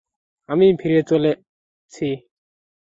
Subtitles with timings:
[0.49, 2.07] আমি ফিরে চলছি।